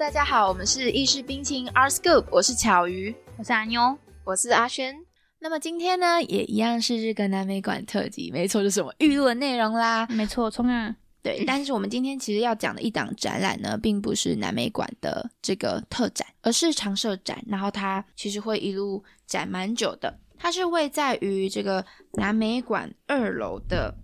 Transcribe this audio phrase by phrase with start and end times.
[0.00, 4.96] 大家好，我们是意式冰清 Art Scoop，我是巧鱼，我是阿妞，我是阿轩。
[5.40, 10.06] 那么今天呢，也一样是日个南美馆特辑，没错，就是我们预录的内容啦。
[10.06, 10.96] 没错，冲啊！
[11.22, 20.18] 对， 但是我们今天其实要讲的一档展览呢，并不是南美馆的这个特展，而是常设展，然后它其实会一路展蛮久的。
[20.38, 23.94] 它是位在于这个南美馆二楼的哦，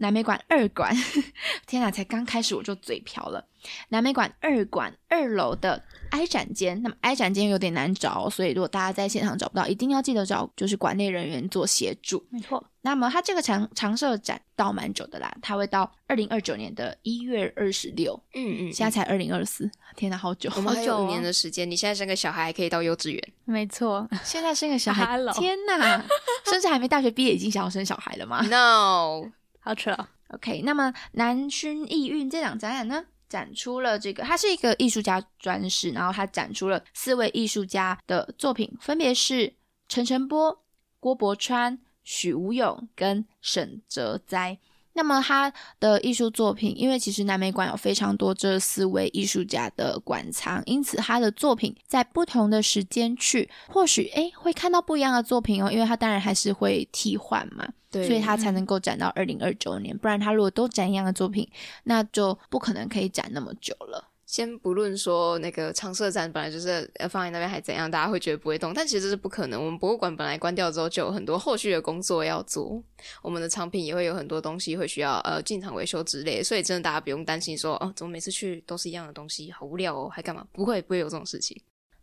[0.00, 0.94] 南美馆二馆，
[1.66, 3.46] 天哪，才刚开始我就嘴瓢了。
[3.90, 12.26] 南美馆二馆二楼的 I 展间，那么 I 展间有点难找，所以如果大家在现场找不到，一定要记得找就是馆内人员做协助。
[12.30, 18.18] 没错，那么它这个长长设展到蛮久的啦，它会到二零二九年的一月二十六。
[18.32, 20.50] 嗯嗯，现在才二零二四，天哪，好久！
[20.56, 21.70] 我们还好久五年的时间。
[21.70, 26.02] 你现在生个小孩还可以到幼稚园，没错，现在生个小孩 天哪，
[26.48, 29.30] 甚至还没大学毕业，已经想要生小孩了吗 No，
[29.70, 29.96] 好扯。
[30.30, 39.54] ？OK，那么南薰艺韵这档展览呢，展出了这个，它是一个艺术家专室，然后它展出了四位艺术家的作品，分别是
[39.86, 40.64] 陈晨波、
[40.98, 44.58] 郭伯川、许无勇跟沈泽哉。
[44.92, 61.48] 那么他的艺术作品，因为其实南美馆有非常多这四位艺术家的馆藏，因此他的作品在不同的时间去，或许诶会看到不一样的作品哦，因为他当然还是会替换嘛，对所以他才能够展到二零二九年，不然他如果都展一样的作品，
[61.84, 64.09] 那就不可能可以展那么久了。
[64.30, 69.60] 先不论说那个长设展本来就是呃放在那边还怎样，大家会觉得不会动，但其实是不可能。
[69.60, 72.80] 我们博物馆本来关掉之后，就有很多后续的工作要做，
[73.22, 80.46] 我们的藏品也会有很多东西会需要呃进场维修之类，所以真的大家不用担心说哦，怎么每次去都是一样的东西，好无聊哦，还干嘛？
[80.52, 81.60] 不会，不会有这种事情。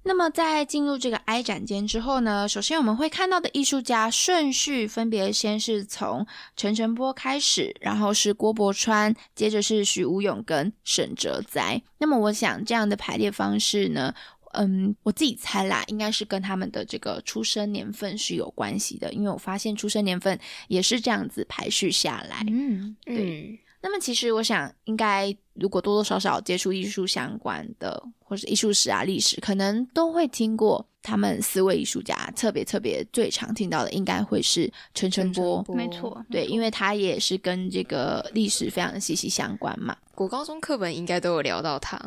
[0.08, 11.82] 那么在进入这个 I 展间之后呢，首先我们会看到的艺术家顺序分别先是从陈澄波开始，然后是郭伯川，接着是许无勇跟沈哲哉。
[11.98, 14.14] 那么我想这样的排列方式呢，
[14.54, 20.40] 嗯，我自己猜啦，应该是跟他们的这个出生年份是有关系的，因为我发现出生年份
[20.70, 22.46] 也是这样子排序下来。
[22.48, 32.16] 嗯，对，那么其实我想，应该如果多多少少接触艺术相关的，或是艺术史啊、历史，可能都会听过他们四位艺术家。
[32.36, 35.62] 特别特别最常听到的，应该会是陈澄波。
[35.64, 39.96] 波没错，对，因为为他也是跟这个历史非常的息息相关嘛。
[40.14, 41.98] 国高中课本应该都有聊到他。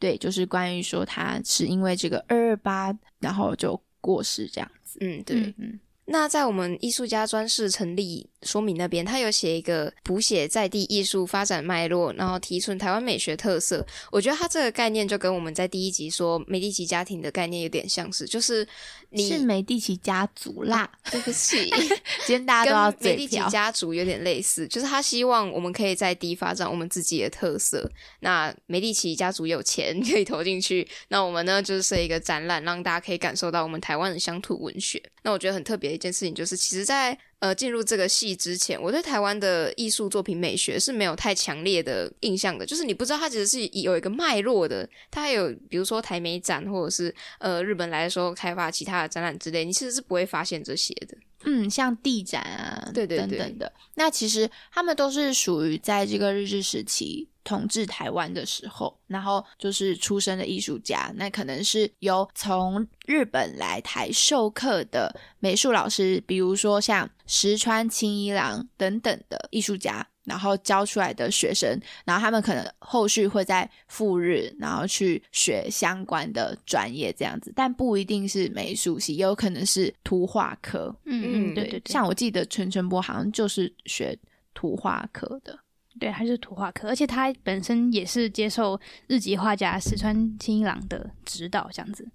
[0.00, 4.98] 对，就是关于说他是因为这个二二八，然后就过世这样子。
[5.00, 5.36] 嗯，对。
[5.36, 5.80] 嗯嗯，
[6.10, 13.84] 那在我们艺术家专事成立说明那边，他有写一个谱写在地艺术发展脉络，然后提纯台湾美学特色。
[14.10, 18.66] 我觉得他这个概念就跟我们在第一集说美第奇家庭的概念有点相似，就是
[19.10, 21.68] 你是美第奇家族啦，对不起，
[22.24, 23.38] 今天大家都要跟美第奇。
[23.48, 27.90] 家族有点类似，就是他希望我们可以在地发展我们自己的特色。
[28.20, 35.02] 那美第奇家族有钱可以投进去，那我们呢就是设一个展览，让大家可以感受到我们台湾的乡土文学。
[35.28, 51.14] 那我觉得很特别的一件事情就是，其实在，呃进入这个戏之前，我对台湾的艺术作品美学是没有太强烈的印象的，就是你不知道它其实是有一个脉络的，它还有比如说台美展或者是呃日本来的时候开发其他的展览之类，你其实是不会发现这些的。
[51.44, 53.72] 嗯，像地展啊，对对对等等的。
[53.96, 70.06] 那其实他们都是属于在这个日治时期统治台湾的时候，然后就是出生的艺术家，那可能是由从日本来台授课的美术老师，比如说像石川清一郎等等的艺术家。
[70.24, 80.94] 然后教出来的学生，然后他们可能后续会在赴日，然后去学相关的专业这样子，但不一定是美术系，也有可能是图画科。
[81.06, 84.14] 嗯嗯，对对对，像我记得陈晨波好像就是学
[84.52, 85.58] 图画科的，
[85.98, 88.78] 对，他是图画科，而且他本身也是接受
[89.08, 92.08] 日籍画家石川清一郎的指导，这样子。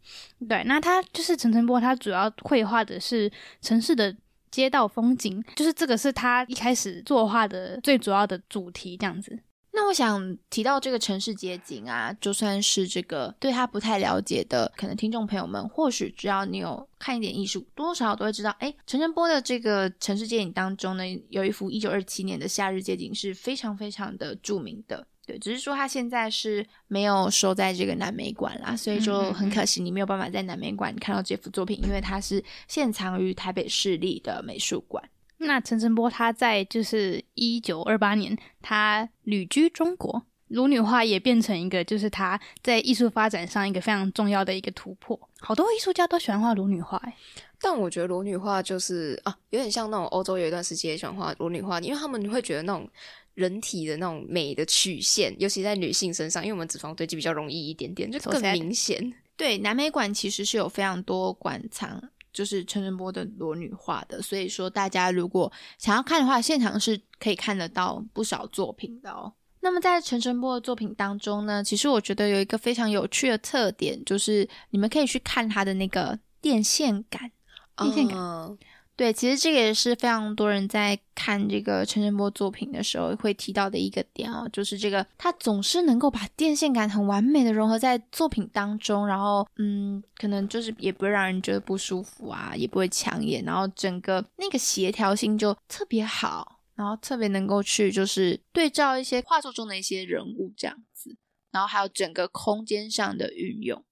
[0.47, 4.15] 对，那他就是陈晨波，他主要绘画的是城市的
[4.49, 9.39] 街道风景，就是这个是他一开始作画的最主要的主题，这样子。
[9.75, 25.05] 那我想提到这个城市街景啊，就算是这个对他不太了解的，可能听众朋友们，或许只要你有看一点艺术，多多少少都会知道，哎，陈晨波的这个城市街景当中呢，有一幅一九二七年的夏日街景是非常非常的著名的。
[25.25, 35.03] 对，只是说他现在是没有收在这个南美馆啦，所以就很可惜你没有办法在南美馆看到这幅作品，因为它是现藏于台北市立的美术馆。
[35.37, 45.19] 那陈澄波他在就是一九二八年，他旅居中国，裸女画也变成一个就是他在艺术发展上一个非常重要的一个突破。
[45.39, 47.13] 好多艺术家都喜欢画裸女画、欸，
[47.59, 52.87] 但我觉得裸女画就是啊，有点像那种欧洲有一段时期也喜欢画裸女画，因为他们会觉得那种
[53.33, 59.13] 人体的那种美的曲线，尤其在女性身上，因为我们脂肪堆积比较容易一点点，就更明显。
[59.35, 62.01] 对，南美馆其实是有非常多馆藏，
[62.33, 69.31] 就是陈澄波的裸女画的，所以说大家如果想要看的话，现场是可以看得到不少作品的哦。
[69.61, 77.31] 那么在陈晨波的作品当中呢，其实我觉得有一个非常有趣的特点，就是你们可以去看他的那个电线杆。
[77.77, 78.57] 电线杆哦
[78.95, 101.17] 对，其实这个也是非常多人在看这个陈振波作品的时候会提到的一个点哦，就是这个他总是能够把电线杆很完美的融合在作品当中，然后嗯，可能就是也不会让人觉得不舒服啊，也不会抢眼，然后整个那个协调性就特别好，然后特别能够去就是对照一些画作中的一些人物这样子，
[101.51, 103.83] 然后还有整个空间上的运用，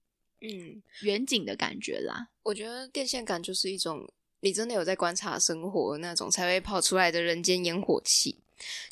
[0.41, 2.27] 嗯，远景的感觉啦。
[2.43, 3.99] 我觉得电线杆就是一种
[4.41, 8.35] 你真的有在观察生活那种才会跑出来的人间烟火气。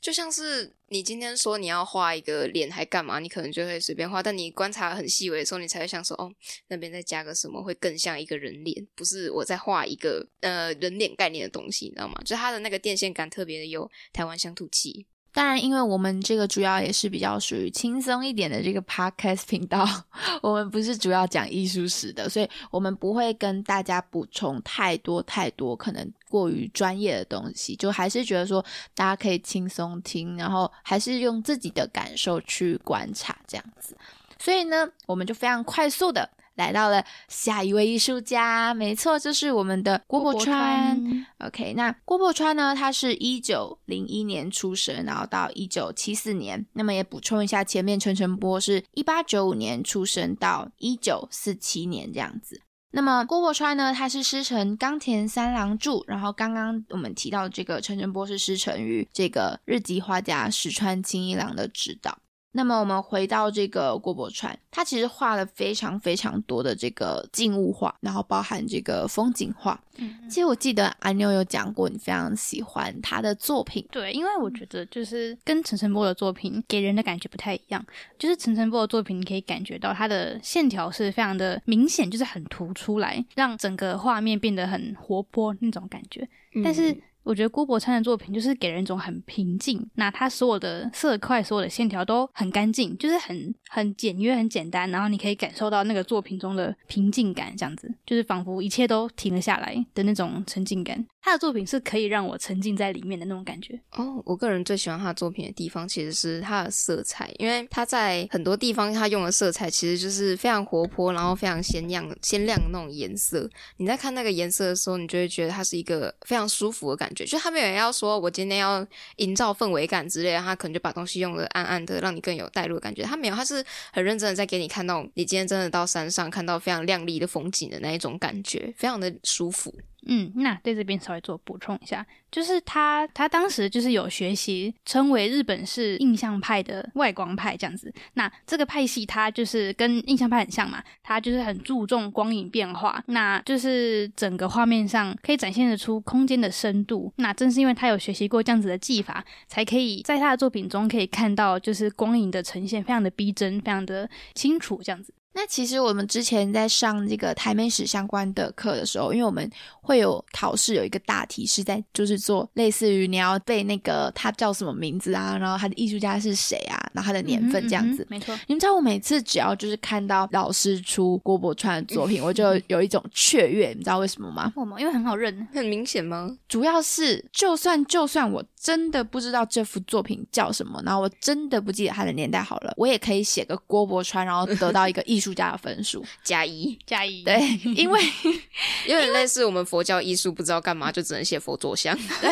[0.01, 6.33] 就像是你今天说你要画一个脸还干嘛，你可能就会随便画，但你观察很细微的时候，你才会想说，哦，
[6.69, 12.15] 那边再加个什么会更像一个人脸，不是我在画一个呃人脸概念的东西，你知道吗？
[12.21, 15.05] 就是它的那个电线杆特别的有台湾乡土气。
[15.39, 19.87] 当然，因为我们这个主要也是比较属于轻松一点的这个 podcast 频道，
[20.43, 28.61] 我们不是主要讲艺术史的，所以我们不会跟大家补充太多太多可能过于专业的东西，就还是觉得说
[28.93, 33.95] 大家可以轻松听，然后还是用自己的感受去观察这样子。
[34.37, 41.25] 所以呢，我们就非常快速的来到了下一位艺术家，没错，就是我们的郭伯川。
[41.37, 42.75] OK，那郭伯川呢？
[42.75, 46.65] 他是一九零一年出生，然后到一九七四年。
[46.73, 52.61] 那么也补充一下，前面陈澄波是一八九五年出生到一九四七年这样子。
[52.91, 62.17] 那么郭伯川呢，他是师承冈田三郎助，然后刚刚我们提到的这个陈澄波是师承于这个日籍画家石川清一郎的指导。
[62.51, 69.79] 那么我们回到这个郭伯川，他其实画了非常非常多的这个静物画，然后包含这个风景画。
[69.97, 73.85] 嗯其实我记得阿妞有讲过，你非常喜欢他的作品。
[73.91, 77.85] 对，因为我觉得就是跟陈晨波的作品给人的感觉不太一样。
[78.17, 86.27] 就是陈晨波的作品，你可以感觉到他的线条是非常的明显，就是很突出来，让整个画面变得很活泼那种感觉。
[86.63, 86.95] 但是
[87.29, 101.05] 我觉得郭伯川的作品就是给人一种很平静，那他所有的色块、所有的线条都很干净，就是很很简约、很简单，然后你可以感受到那个作品中的平静感，这样子就是仿佛一切都停了下来的那种沉浸感。
[101.21, 103.79] 他的作品是可以让我沉浸在里面的那种感觉。
[103.91, 113.47] 哦，我个人最喜欢他作品的地方其实是他的色彩，因为他在很多地方他用的色彩其实就是非常活泼，然后非常鲜亮、鲜亮的那种颜色。
[113.77, 117.25] 你在看那个颜色的时候，你就会觉得它是一个非常舒服的感觉。
[117.25, 118.85] 就他没有要说我今天要
[119.17, 123.03] 营造氛围感之类的，他可能就把东西用的暗暗的，让你更有带入的感觉。
[123.03, 129.73] 他没有，他是很认真的在给你看到你今天真的到山上看到非常亮丽的风景的那一种感觉，非常的舒服。
[130.05, 137.93] 嗯，那在这边稍微做补充一下，就是他他当时就是有学习称为日本式印象派的外光派这样子。
[138.13, 147.11] 那这个派系它就是跟印象派很像嘛，它就是很注重光影变化，那就是整个画面上可以展现得出空间的深度。
[147.17, 155.13] 那正是因为他有学习过这样子的技法，才可以在他的作品中可以看到就是光影的呈现非常的逼真，非常的清楚这样子。
[155.33, 159.49] 那其实我们之前在上这个台美史相关的课的时候，因为我们
[159.81, 168.05] 会有考试，有一个大题是在就是做类似于你要背那个他叫什么名字啊，然后他的艺术家是谁啊，然后他的年份这样子。
[168.09, 168.37] 没错。
[168.47, 174.51] 你们知道我每次只要就是看到老师出郭伯川的作品，我就有一种雀跃，你知道为什么吗？
[174.55, 174.79] 为什么？
[174.79, 175.47] 因为很好认。
[175.53, 176.35] 很明显吗？
[176.47, 186.05] 主要是就算就算我真的不知道这幅作品叫什么，然后我真的不记得他的年代好了，我也可以写个郭伯川，然后得到一个艺术家的分数。
[186.23, 187.23] 加一，加一。
[187.23, 187.39] 对，
[187.75, 188.01] 因为
[188.87, 191.97] 有点类似我们佛教艺术不知道干嘛，就只能写佛坐像。
[192.21, 192.31] 对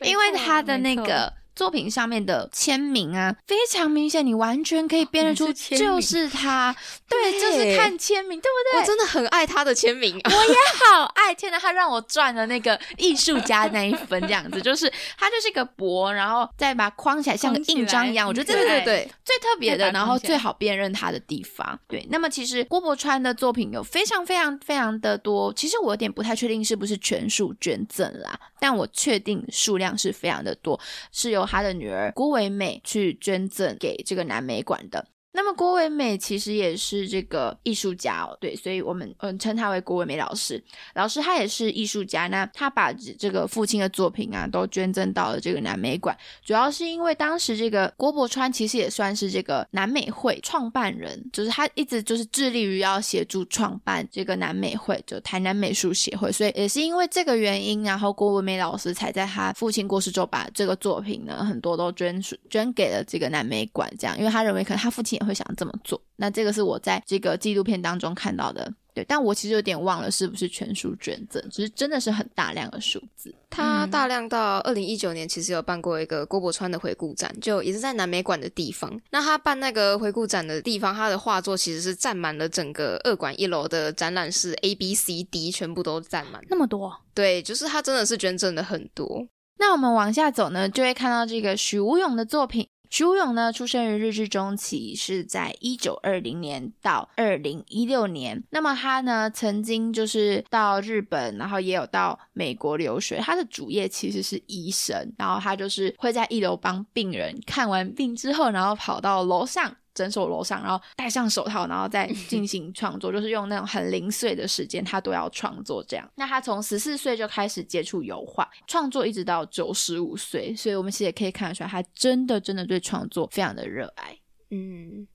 [0.08, 6.74] 因为他的那个作品上面的签名啊，非常明显，你完全可以辨认出就是他。
[7.08, 8.80] 对，对就是看签名，对不对？
[8.80, 10.54] 我真的很爱他的签名我也！
[10.94, 11.58] 好爱，天哪！
[11.58, 18.26] 他让我赚了那个艺术家那一分，这样子，就是他就是一个薄，然后再把它框起来，像个印章一样。
[18.26, 21.78] 我觉得这是对对对，最特别的，然后最好辨认他的地方。
[21.86, 30.78] 对，那么其实郭伯川的作品有非常非常非常的多，其实我有点不太确定是不是全数捐赠啦，但我确定数量是非常的多，
[31.12, 35.06] 是由他的女儿郭唯美去捐赠给这个南美馆的。
[35.36, 40.62] 那么郭伟美其实也是这个艺术家哦，对，所以我们嗯称他为郭伟美老师。
[40.94, 65.20] 老师他也是艺术家，那他把这个父亲的作品啊都捐赠到了这个南美馆，主要是因为当时这个郭伯川其实也算是这个南美会创办人，就是他一直就是致力于要协助创办这个南美会，就台南美术协会，所以也是因为这个原因，然后郭伟美老师才在他父亲过世之后，把这个作品呢很多都捐捐给了这个南美馆，这样，因为他认为可能他父亲。
[65.24, 73.34] 会想这么做，那这个是我在这个纪录片当中看到的，对，但我其实有点忘了是不是全数捐赠，只是真的是很大量的数字。
[73.50, 79.00] 他大量到二零一九年，其实有办过一个郭伯川的回顾展，就也是在南美馆的地方。
[79.10, 86.94] 那他办那个回顾展的地方，他的画作其实是占满了整个二馆一楼的展览室，A、B、C、D 全部都占满，那么多。
[87.14, 89.26] 对，就是他真的是捐赠的很多。
[89.56, 92.68] 那我们往下走呢，就会看到这个许无勇的作品。
[92.94, 98.40] 徐勇呢，出生于日治中期，是在一九二零年到二零一六年。
[98.50, 103.18] 那么他呢，曾经就是到日本，然后也有到美国留学。
[103.18, 109.74] 他的主业其实是医生，然后他就是会在一楼帮病人看完病之后，然后跑到楼上。
[109.94, 116.06] 诊所楼上，然后戴上手套，然后再进行创作，就是用那种很零碎的时间，他都要创作这样。
[116.16, 124.18] 那他从十四岁就开始接触油画创作，一直到九十五岁，所以我们其实也可以看得出来，他真的真的对创作非常的热爱。
[124.50, 125.06] 嗯。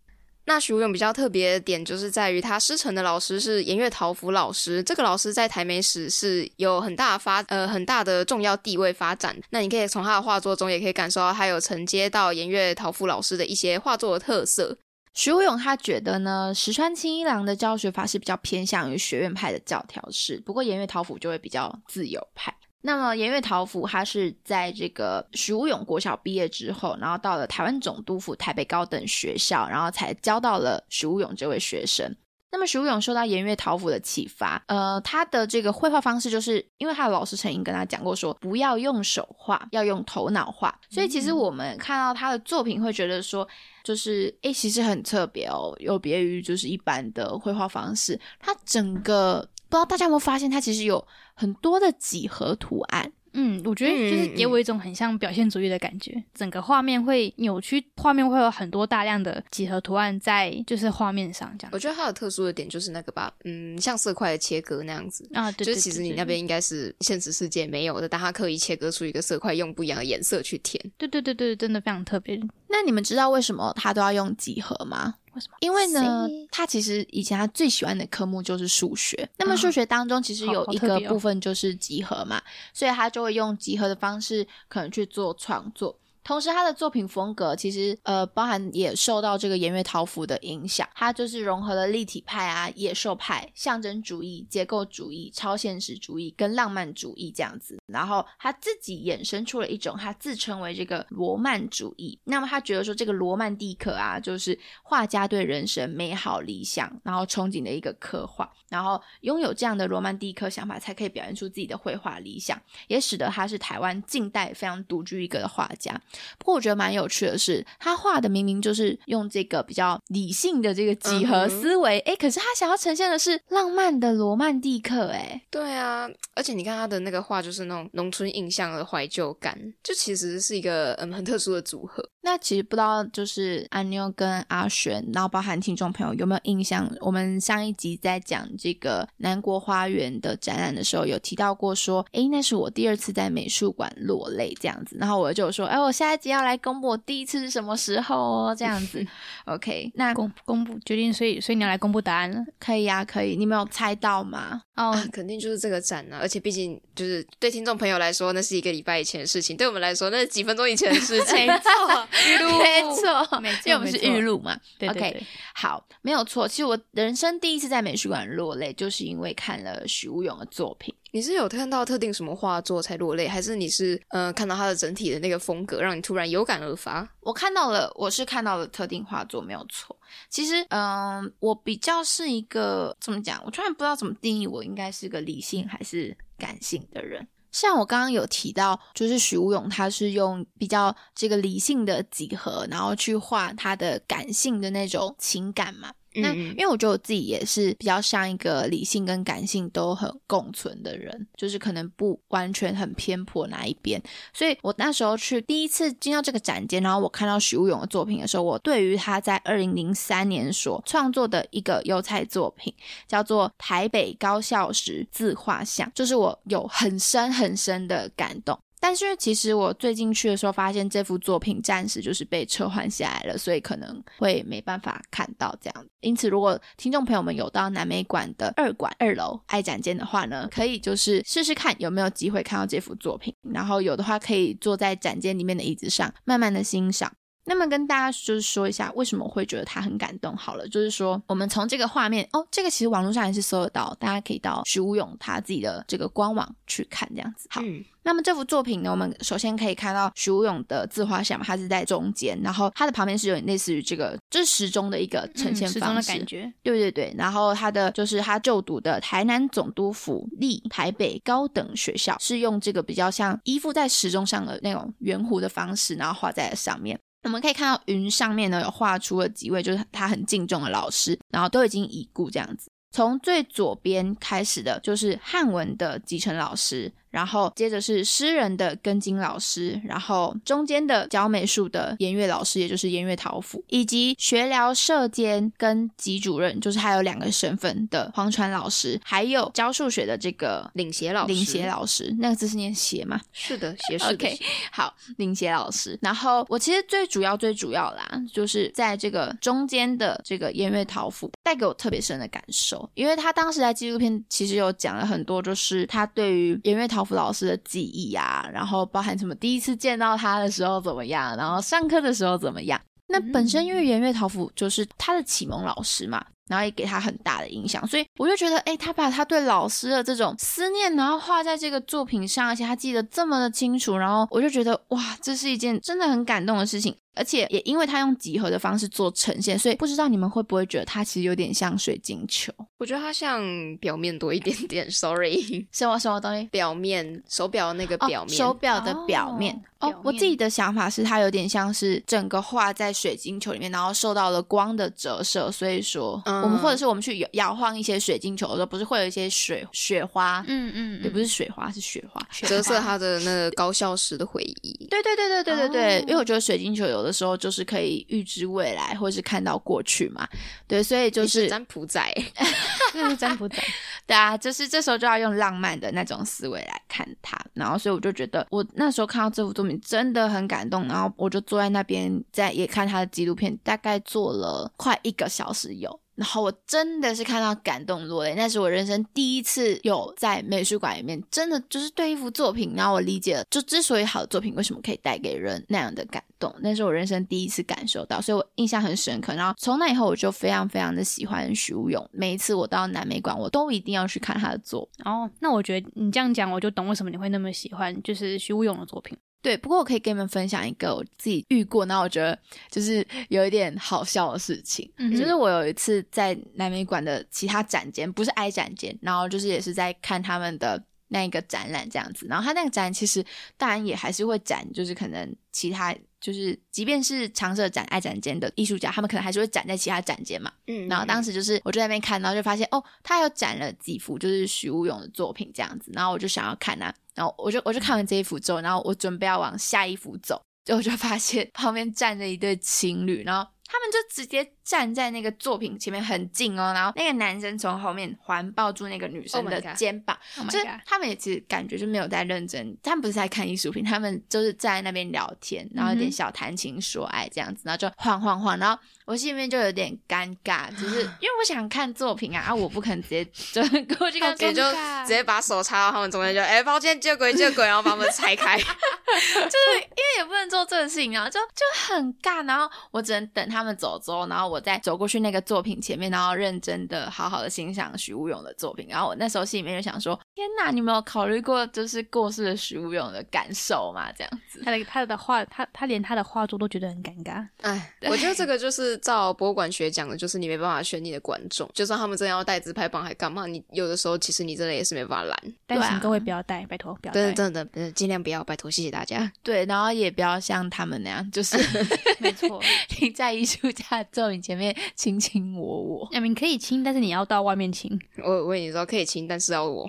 [0.49, 4.81] 那徐无勇比较特别的点，就是在于他师承的老师是岩月桃甫老师。
[4.81, 9.39] 这个老师在台美史是有很大发呃很大的重要地位发展。
[9.51, 14.75] 那你可以从他的画作中，也可以感受到他有承接到岩月桃甫老师的一些画作的特色。
[15.13, 22.51] 徐无勇他觉得呢，石川清一郎的教学法是比较偏向于学院派的教条式，不过岩月桃甫就会比较自由派。
[22.81, 32.15] 那么岩月桃甫他是在这个徐无勇国小毕业之后，然后到了台湾总督府台北高等学校，然后才教到了徐无勇这位学生。
[32.51, 40.73] 那么徐无勇受到颜月桃甫的启发，呃，他的这个绘画方式就是因为他的老师曾经跟他讲过，说不要用手画，要用头脑画。
[40.89, 43.47] 所以其实我们看到他的作品，会觉得说，
[43.83, 48.19] 就是诶，其实很特别哦，有别于就是一般的绘画方式。
[48.39, 51.07] 他整个不知道大家有没有发现，它其实有。
[51.35, 61.71] 很多的几何图案，嗯，我觉得就是给我一种很像表现主义的感觉，整个画面会扭曲，画面会有很多大量的几何图案在就是画面上这样。
[61.71, 70.91] 我觉得它有特殊的点就是那个吧，嗯，像色块的切割那样子啊，对，就是其实你那边应该是现实世界没有的，但它刻意切割出一个色块，用不一样的颜色去填。
[70.97, 72.37] 对对对对，真的非常特别。
[72.67, 75.15] 那你们知道为什么它都要用几何吗？
[75.33, 75.57] 为什么？
[75.59, 79.27] 因为呢，他其实以前他最喜欢的科目就是数学。
[79.37, 82.41] 那么数学当中其实有一个部分就是集合嘛，
[82.73, 85.97] 所以他就会用集合的方式可能去做创作。
[86.29, 90.87] 同时，他的作品风格其实呃，包含也受到这个岩月桃甫的影响。
[90.93, 97.81] 他就是融合了立体派啊、野兽派、象征主义、结构主义、超现实主义跟浪漫主义这样子。
[97.87, 102.19] 然后他自己衍生出了一种，他自称为这个罗曼主义。
[102.25, 108.47] 那么他觉得说，这个罗曼蒂克啊，就是画家对人生美好理想然后憧憬的一个刻画。
[108.69, 115.99] 然后拥有这样的罗曼蒂克想法，才可以表现出自己的绘画理想，也使得他是台湾近代非常独具一格的画家。
[116.37, 132.03] 不过我觉得蛮有趣的是，他画的明明就是用这个比较理性的这个几何思维，哎，可是他想要呈现的是浪漫的罗曼蒂克，哎，对啊，而且你看他的那个画，就是那种农村印象的怀旧感，就其实是一个嗯很特殊的组合。
[132.21, 136.89] 那其实不知道就是阿妞跟阿璇，然后包含听众朋友有没有印象？
[136.99, 149.05] 我们上一集在讲这个南国花园的展览的时候，有提到过说，哎，那是我第二次在美术馆落泪这样子，然后我就说，哎，我下一集要来公布我第一次是什么时候哦，这样子。
[149.43, 152.41] OK，那公公布决定，所以所以你要来公布答案了？
[152.57, 153.35] 可以呀，可以。
[153.35, 154.61] 你没有猜到吗？
[154.77, 161.35] 哦，肯定就是这个展啊，而且毕竟就是对听众朋友来说，那是一个礼拜以前的事情，对我们来说，那是几分钟以前的事情。
[161.45, 164.57] 没错， 预录，没错，没错，因为我们是预录嘛。
[164.87, 165.21] OK，
[165.53, 166.47] 好，没有错。
[166.47, 170.95] 其实我人生第一次在美术馆落泪，就是因为看了许无勇的作品。
[171.11, 177.07] 你是有看到特定什么画作才落泪，还是你是呃看到他的整体的那个风格，让你突然有感而发？
[177.21, 179.95] 我看到了，我是看到了特定画作，没有错。
[180.29, 183.41] 其实，嗯，我比较是一个怎么讲？
[183.45, 187.27] 我突然不知道怎么定义，我应该是个理性还是感性的人。
[187.51, 195.91] 像我刚刚有提到，就是许无勇，他是用比较这个理性的几何，然后去画他的感性的那种情感嘛。
[196.15, 204.01] 那因为我觉得我自己也是比较像一个理性跟感性都很共存的人，就是可能不完全很偏颇哪一边。
[204.33, 212.73] 所以我那时候去第一次进到这个展间，然后我看到许武勇的作品的时候，我对于他在二零零三年所创作的一个油菜作品
[213.07, 218.59] 叫做《台北高校时自画像》，就是我有很深很深的感动。
[218.79, 225.85] 但是其实我最近去的时候，发现这幅作品暂时就是被撤换下来了，所以可能会没办法看到这样。
[225.99, 237.11] 因此，如果听众朋友们有到南美馆的二馆二楼爱展间的话呢，可以就是试试看有没有机会看到这幅作品，然后有的话可以坐在展间里面的椅子上，慢慢的欣赏。
[237.49, 240.37] 那么跟大家就是说一下，为什么我会觉得他很感动。
[240.37, 247.47] 好了，就是说我们从这个画面哦，这个其实网络上也是搜得到，大家可以到徐无勇他自己的这个官网去看这样子。
[247.49, 256.01] 好，嗯那么这幅作品呢，我们首先可以看到徐无勇的自画像嘛，它是在中间，然后它的旁边是有点类似于这个，这、是时钟的一个呈现嗯时钟的。
[256.03, 256.51] 感觉。
[256.63, 266.99] 对对对，然后他的就是他就读的台南总督府立台北高等学校，是用这个比较像依附在时钟上的那种圆弧的方式，然后画在上面。
[267.29, 272.71] 我们可以看到云上面呢有画出了几位就是他很敬重的老师，然后都已经已故这样子。
[272.91, 293.19] 从最左边开始的就是汉文的集成老师，然后接着是诗人的根金老师，然后中间的教美术的颜乐老师，也就是颜乐陶府，以及学疗社监跟级主任，就是还有两个身份的黄传老师，还有教数学的这个领协老师领协老师，那个字是念协吗？
[293.31, 294.39] 是的，协是的 OK，
[294.71, 295.97] 好，领协老师。
[296.01, 312.77] 然后我其实最主要、最主要啦，就是在这个中间的这个颜乐陶府，带给我特别深的感受，因为他当时在纪录片其实有讲了很多，就是他对于颜乐陶府老师的记忆啊，然后包含什么第一次见到他的时候怎么样，然后上课的时候怎么样。
[313.07, 326.95] 那本身因为圆月桃符就是他的启蒙老师嘛，然后也给他很大的影响，所以我就觉得，哎，他把他对老师的这种思念，然后画在这个作品上，而且他记得这么的清楚，然后我就觉得，哇，这是一件真的很感动的事情。
[327.15, 332.53] 而且也因为他用几何的方式做呈现，所以不知道你们会不会觉得它其实有点像水晶球？
[332.77, 333.41] 我觉得它像
[333.77, 336.45] 表面多一点点，sorry，什么什么东西？
[336.45, 350.43] 表面手表那个表面，哦、手表的表面哦我自己的想法是，它有点像是整个画在水晶球里面，然后受到了光的折射，所以说、嗯我们或者是我们去摇摇晃一些水晶球的时候，不是会有一些水雪花？
[350.47, 352.21] 嗯嗯，也，不是水花，是雪花。
[352.47, 354.87] 折射它的那个高校时的回忆。
[354.89, 360.27] 对对对对对对对，哦因为我觉得水晶球有的时候就是可以预知未来，或者是看到过去嘛。
[360.67, 362.01] 对，所以就你是占卜仔，
[362.93, 363.57] 那是占卜仔。
[364.05, 375.99] 对啊，就是这时候就要用浪漫的那种思维来看它，然后所以我就觉得我那时候看到这幅作品真的很感动，然后我就坐在那边在也看他的纪录片，大概做了快一个小时有。
[376.19, 389.33] 然后我真的是看到感动落泪，那是我人生第一次有在美术馆里面真的就是对一幅作品，然后我理解了，就之所以好的作品为什么可以带给人那样的感动，那是我人生第一次感受到，所以我印象很深刻。
[389.33, 395.05] 然后从那以后，我就非常非常的喜欢徐无勇，每一次我到南美馆，我都一定要去看他的作品。
[395.05, 399.17] 哦，那我觉得你这样讲，我就懂为什么你会那么喜欢，就是徐无勇的作品。
[399.41, 402.37] 对，不过我可以跟你们分享一个我自己遇过，然后我觉得
[402.69, 413.23] 就是有一点好笑的事情，嗯就是我有一次在南美馆的其他展间，不是 I 展间，然后就是也是在看他们的那一个展览这样子，然后他那个展览其实
[413.57, 420.87] 当然也还是会展，就是可能其他就是即便是常设展、爱展间的艺术家，他们可能还是会展在其他展间嘛，嗯。
[420.87, 453.61] 然后当时就是我就在那边看，然后就发现哦，他有展了几幅就是徐无勇的作品这样子，然后我就想要看啊，然后我就我就看完这一幅之后，然后我准备要往下一幅走，就我就发现 旁边站着一对情侣，然后他们就直接站在那个作品前面很近哦，然后那个男生从后面环抱住那个女生 Oh 的肩膀 Oh 就是他们也其实感觉就没有在认真，他们不是在看艺术品，他们就是站在那边聊天，然后有点小谈情说爱这样子，然后就晃晃晃，然后我心里面就有点尴尬，就是 因为我想看作品啊，啊，我不可能直接就
[453.97, 458.55] 过去看直接，就直接把手插到他们中间，就哎，抱歉，借鬼借鬼，然后把他们拆开。
[459.09, 468.87] 就是因为也不能做这个事情，然后就就很尬，然后我只能等他们走之后，然后我再走过去那个作品前面，然后认真的好好的欣赏徐无勇的作品。
[468.89, 474.11] 然后我那时候心里面就想说：天哪，你没有考虑过就是过世的徐无勇的感受吗？
[474.17, 474.61] 这样子。
[474.65, 477.45] 他的他的画，他他连他的画作都觉得很尴尬。
[477.61, 485.53] 哎，我觉得这个就是照博物馆学讲的，就是你没办法选你的观众，就算他们真的要带自拍棒还干嘛，你有的时候其实你真的也是没办法拦。
[485.65, 487.19] 但请各位不要带，拜托不要带。
[487.19, 489.31] 真的真的真的尽量不要，拜托，谢谢大家。
[489.43, 491.57] 对，然后也不要像他们那样，就是
[492.19, 492.61] 没错，
[492.99, 497.87] 你在艺术家的作品前前面卿卿我我，亚明 可以亲，但是你要到外面亲。
[498.25, 499.87] 我我跟你说可以亲，但是要我，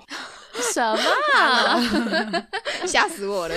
[0.71, 1.01] 什么
[1.35, 1.81] 啊？
[2.85, 3.55] 吓死我了。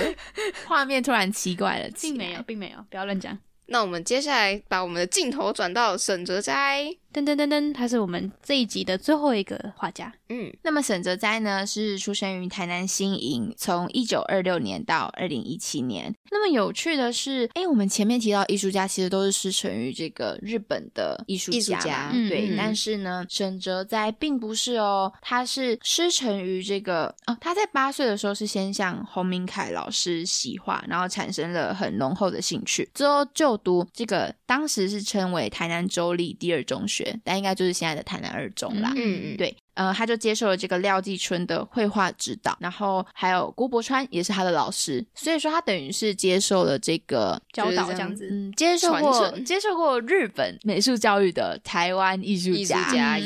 [0.65, 3.37] 画面突然奇怪了，并没有，并没有，不要乱讲。
[3.67, 6.87] 那我们接下来把我们的镜头转到沈哲斋。
[7.15, 10.13] 噔噔噔噔，他是我们这一集的最后一个画家。
[10.27, 16.13] 嗯，那么沈泽斋呢，是出生于台南新营，从一九二六年到二零一七年。
[16.29, 22.53] 那么有趣的是，哎，我们前面提到艺术家其实都是师承于这个日本的艺术家对。
[22.57, 38.91] 但是呢，沈泽斋并不是哦，他是师承于这个哦，他在八岁的时候是先向洪明凯老师习画，然后产生了很浓厚的兴趣，之后就读这个当时是称为台南州立第二中学，但应该就是现在的台南二中啦。
[38.95, 53.19] 嗯嗯对，呃，他就接受了这个廖继春的绘画指导，然后还有郭伯川也是他的老师，所以说他等于是接受了这个教导这样子，嗯，接受过接受过日本美术教育的台湾艺术家。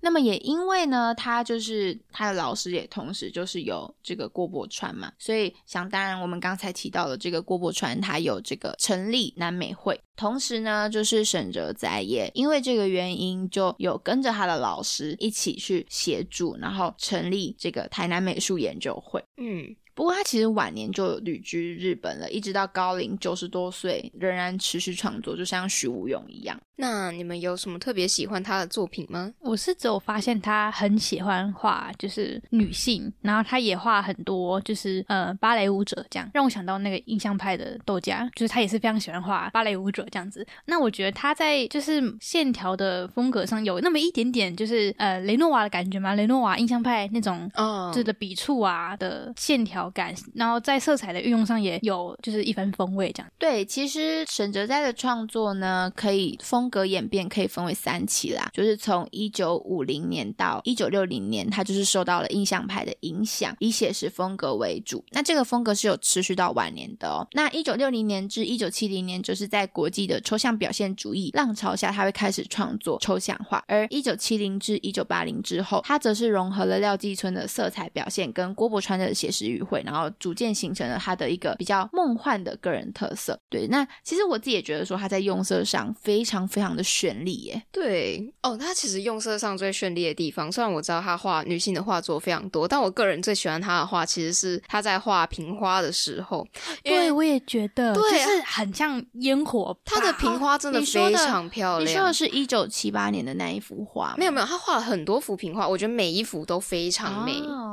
[0.00, 19.22] 那么也因为呢，他就是他的老师，也同时就是有这个郭伯川嘛，所以想当然，我们刚才提到了这个郭伯川，他有这个成立南美会，同时呢，就是沈哲在也因为这个原因，就有跟着他的老师一起去去协助，然后成立这个台南美术研究会。
[19.38, 26.58] 嗯，不过他其实晚年就旅居日本了，一直到高龄九十多岁，仍然持续创作，就像徐无勇一样。
[26.76, 29.32] 那你们有什么特别喜欢他的作品吗？
[29.40, 40.44] 我是只有发现他很喜欢画就是女性，然后他也画很多就是呃芭蕾舞者这样，让我想到那个印象派的豆家，就是他也是非常喜欢画芭蕾舞者这样子。
[40.64, 53.30] 那我觉得他在就是线条的风格上有那么一点点就是呃雷诺瓦的感觉吗，雷诺瓦印象派那种哦这的笔触啊的线条感，然后在色彩的运用上也有就是一番风味这样。
[53.38, 65.04] 对，其实沈哲斋的创作呢，可以风格演变可以分为三期啦，就是从一九五零年到一九六零年，他就是受到了印象派的影响，以写实风格为主。
[65.10, 67.26] 那这个风格是有持续到晚年的哦。
[67.32, 73.62] 那一九六零年至一九七零年，就是在国际的抽象表现主义浪潮下，他会开始创作抽象画。
[73.66, 83.38] 而一九七零至一九八零之后，他则是融合了廖继春的色彩表现跟郭伯川的写实与汇，然后逐渐形成了他的一个比较梦幻的个人特色。
[83.48, 87.62] 对，那其实我自己也觉得说他在用色上非常非常的绚丽耶。
[87.72, 96.46] 对哦，他其实用色上最绚丽的地方，虽然我知道他画女性的画作非常多，但我个人最喜欢他的画，其实是他在画瓶花的时候，
[96.82, 102.12] 因为对，我也觉得，对就是很像烟火，他的瓶花真的非常漂亮你说的。
[102.12, 104.14] 是一九七八年的那一幅画？
[104.18, 107.40] 没有没有，他画了很多幅瓶花，我觉得每一幅都非常美。
[107.40, 107.70] 哦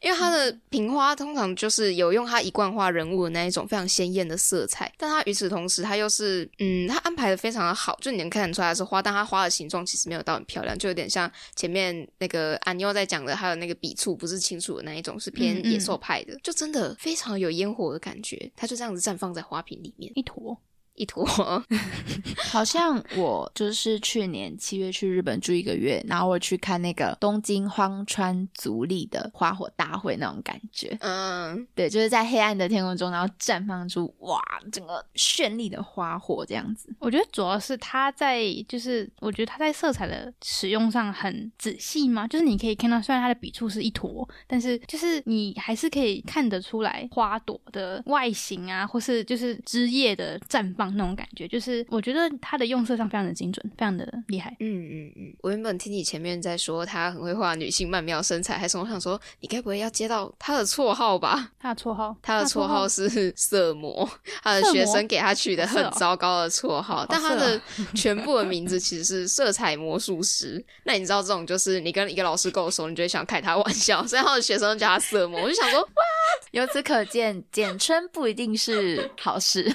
[0.00, 20.58] 因为他的瓶花通常就是有用他一贯画人物的那一种非常鲜艳的色彩，但他与此同时，他又是嗯，他安排的非常的好，就你能看得出来是花，但他花的形状其实没有到很漂亮，就有点像前面那个安妞在讲的，还有那个笔触不是清楚的那一种，是偏野兽派的，就真的非常有烟火的感觉，他就这样子绽放在花瓶里面，一坨。
[20.94, 21.24] 一坨，
[22.50, 30.96] 好像我就是去年七月去日本住一个月，然后我去看那个东京荒川足利的花火大会那种感觉。
[31.00, 36.94] 嗯，对，就是在黑暗的天空中，然后绽放出哇，整个绚丽的花火这样子。
[36.98, 54.56] 我觉得主要是它在，就是我觉得它在色彩的使用上很仔细嘛，就是你可以看到，虽然它的笔触是一坨，但是就是你还是可以看得出来花朵的外形啊，或是就是枝叶的绽放那种感觉，就是我觉得他的用色上非常的精准，非常的厉害。
[54.60, 61.50] 嗯嗯嗯，我原本听你前面在说他很会画女性曼妙身材，还是我想说你该不会要接到他的绰号吧？
[61.58, 64.08] 他的绰号，他的绰号是色魔，
[64.42, 67.60] 他的学生给他取的很糟糕的绰号，但他的哦
[67.94, 70.64] 全部的名字其实是色彩魔术师。
[70.84, 75.42] 那你知道这种就是你跟一个老师够熟，你就会想开他玩笑，所以他的学生叫他色魔。
[75.42, 76.02] 我就想说哇，
[76.52, 79.64] 由此可见，简称不一定是好事，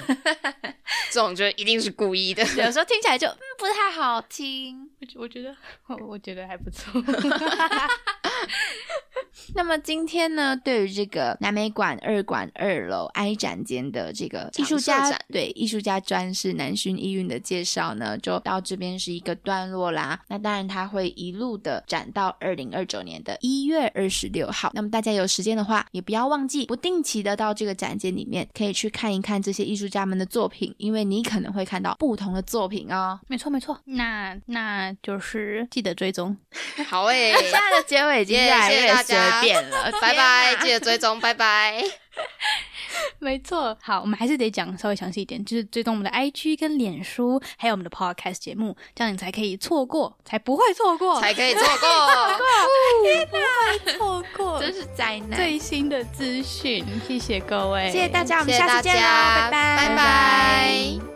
[1.12, 2.44] 这种就一定是故意的。
[2.56, 4.90] 有时候听起来就嗯不太好听。
[5.00, 5.56] 我觉我觉得
[5.88, 6.92] 我我觉得还不错。
[9.54, 20.20] 那么今天呢，对于这个南美馆二馆二楼 I 展间的这个艺术家展对艺术家专是南薰艺韵的介绍呢，就到这边是一个段落啦。
[20.28, 24.72] 那当然，它会一路的展到二零二九年的一月二十六号。
[24.74, 33.20] 那么大家有时间的话，也不要忘记不定期的到这个展间里面，可以去看一看这些艺术家们的作品，因为你可能会看到不同的作品哦。
[33.28, 36.36] 没错没错，那那就是记得追踪。
[36.88, 41.84] 好诶、现在的结尾已经耶越来越随大家便了， 拜拜，哪记得追踪，拜拜。
[43.20, 43.78] 没错。
[43.82, 51.90] 好，我们还是得讲稍微详细一点，就是追踪我们的 IG 跟脸书，还有我们的 Podcast 节目，这样你才可以错过，才不会错过，才可以错过。
[53.98, 55.38] 错过真是灾难。
[55.38, 56.86] 最新的资讯。
[57.08, 61.15] 谢谢各位，谢谢大家，我们下次见喽，家，拜拜，拜拜